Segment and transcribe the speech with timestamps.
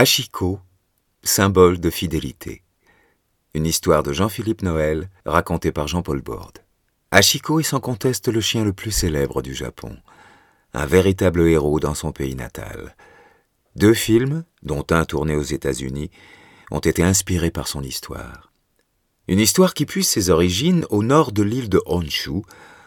[0.00, 0.60] Hachiko,
[1.22, 2.62] symbole de fidélité.
[3.52, 6.60] Une histoire de Jean-Philippe Noël, racontée par Jean-Paul Borde.
[7.10, 9.94] Hachiko est sans conteste le chien le plus célèbre du Japon.
[10.72, 12.96] Un véritable héros dans son pays natal.
[13.76, 16.10] Deux films, dont un tourné aux États-Unis,
[16.70, 18.50] ont été inspirés par son histoire.
[19.28, 22.40] Une histoire qui puise ses origines au nord de l'île de Honshu,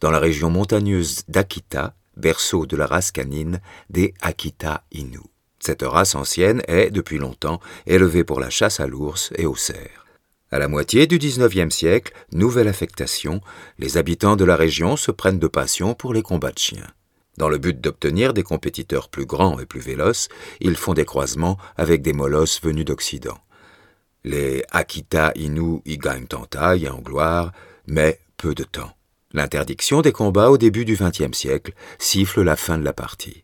[0.00, 3.60] dans la région montagneuse d'Akita, berceau de la race canine
[3.90, 5.33] des Akita Inu.
[5.64, 10.04] Cette race ancienne est, depuis longtemps, élevée pour la chasse à l'ours et au cerf.
[10.50, 13.40] À la moitié du XIXe siècle, nouvelle affectation,
[13.78, 16.90] les habitants de la région se prennent de passion pour les combats de chiens.
[17.38, 20.28] Dans le but d'obtenir des compétiteurs plus grands et plus véloces,
[20.60, 23.38] ils font des croisements avec des molosses venus d'Occident.
[24.22, 27.52] Les Akita Inu y gagnent en taille et en gloire,
[27.86, 28.92] mais peu de temps.
[29.32, 33.43] L'interdiction des combats au début du XXe siècle siffle la fin de la partie.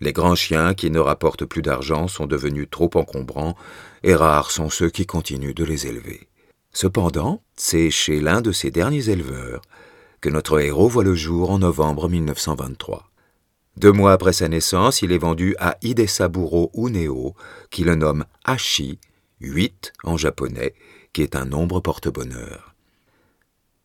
[0.00, 3.56] Les grands chiens qui ne rapportent plus d'argent sont devenus trop encombrants,
[4.02, 6.28] et rares sont ceux qui continuent de les élever.
[6.72, 9.62] Cependant, c'est chez l'un de ces derniers éleveurs
[10.20, 13.10] que notre héros voit le jour en novembre 1923.
[13.76, 17.34] Deux mois après sa naissance, il est vendu à Hidesaburo Uneo,
[17.70, 18.98] qui le nomme Hachi,
[19.40, 20.74] 8 en japonais,
[21.12, 22.74] qui est un nombre porte-bonheur.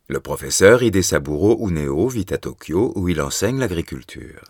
[0.08, 4.42] Le professeur Hidesaburo Uneo vit à Tokyo où il enseigne l'agriculture.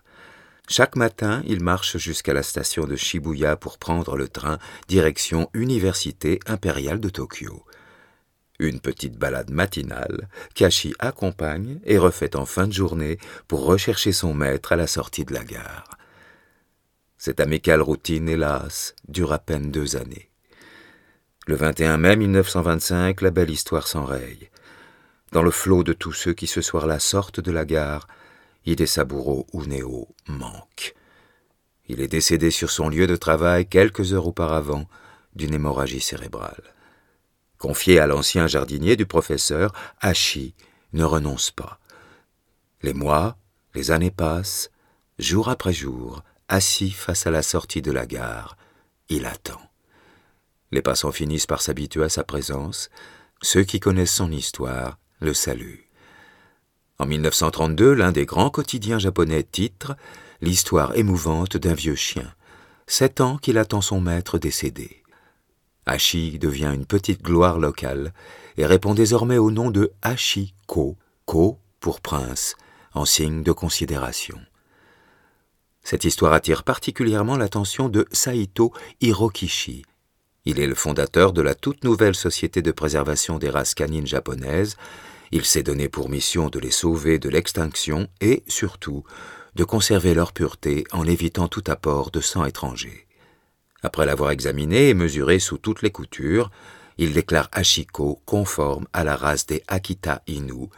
[0.75, 6.41] Chaque matin, il marche jusqu'à la station de Shibuya pour prendre le train direction Université
[6.47, 7.67] impériale de Tokyo.
[8.59, 14.33] Une petite balade matinale Kashi accompagne et refait en fin de journée pour rechercher son
[14.33, 15.99] maître à la sortie de la gare.
[17.19, 20.31] Cette amicale routine, hélas, dure à peine deux années.
[21.47, 24.49] Le 21 mai 1925, la belle histoire s'enraye.
[25.33, 28.07] Dans le flot de tous ceux qui ce soir-là sortent de la gare,
[28.67, 30.95] Hidesaburo Uneo manque.
[31.89, 34.89] Il est décédé sur son lieu de travail quelques heures auparavant
[35.35, 36.75] d'une hémorragie cérébrale.
[37.59, 40.55] Confié à l'ancien jardinier du professeur, Hachi
[40.93, 41.79] ne renonce pas.
[42.83, 43.37] Les mois,
[43.75, 44.71] les années passent,
[45.19, 48.57] jour après jour, assis face à la sortie de la gare,
[49.09, 49.61] il attend.
[50.71, 52.91] Les passants finissent par s'habituer à sa présence,
[53.43, 55.92] ceux qui connaissent son histoire le saluent.
[57.03, 59.97] En 1932, l'un des grands quotidiens japonais titre
[60.41, 62.33] L'histoire émouvante d'un vieux chien.
[62.87, 65.03] Sept ans qu'il attend son maître décédé.
[65.85, 68.13] Hachi devient une petite gloire locale
[68.57, 70.97] et répond désormais au nom de Hachi-ko,
[71.27, 72.55] ko pour prince,
[72.95, 74.39] en signe de considération.
[75.83, 79.83] Cette histoire attire particulièrement l'attention de Saito Hirokishi.
[80.45, 84.77] Il est le fondateur de la toute nouvelle société de préservation des races canines japonaises
[85.33, 89.03] il s'est donné pour mission de les sauver de l'extinction et, surtout,
[89.55, 93.07] de conserver leur pureté en évitant tout apport de sang étranger.
[93.83, 96.51] Après l'avoir examiné et mesuré sous toutes les coutures,
[96.99, 100.69] il déclare Hachiko conforme à la race des Akita Inu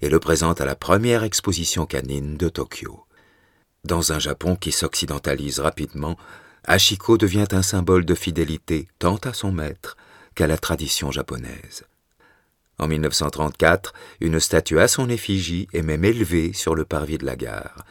[0.00, 3.04] et le présente à la première exposition canine de Tokyo.
[3.84, 6.16] Dans un Japon qui s'occidentalise rapidement,
[6.64, 9.96] Hachiko devient un symbole de fidélité tant à son maître
[10.34, 11.84] qu'à la tradition japonaise.
[12.78, 17.36] En 1934, une statue à son effigie est même élevée sur le parvis de la
[17.36, 17.84] gare.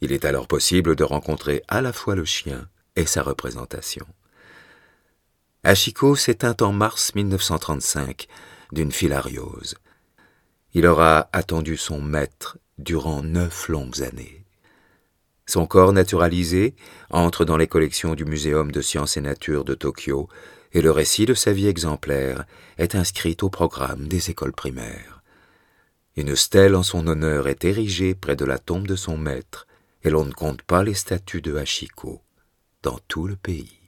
[0.00, 4.06] Il est alors possible de rencontrer à la fois le chien et sa représentation.
[5.64, 8.28] Hachiko s'éteint en mars 1935
[8.72, 9.74] d'une filariose.
[10.72, 14.44] Il aura attendu son maître durant neuf longues années.
[15.44, 16.76] Son corps naturalisé
[17.10, 20.28] entre dans les collections du Muséum de sciences et nature de Tokyo
[20.72, 22.44] et le récit de sa vie exemplaire
[22.78, 25.22] est inscrit au programme des écoles primaires.
[26.16, 29.66] Une stèle en son honneur est érigée près de la tombe de son maître,
[30.02, 32.22] et l'on ne compte pas les statues de Hachiko
[32.82, 33.79] dans tout le pays.